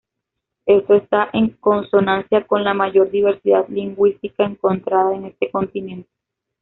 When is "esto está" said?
0.65-1.29